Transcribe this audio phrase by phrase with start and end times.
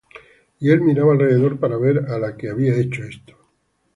[0.59, 3.35] Y él miraba alrededor para ver á la que había hecho esto.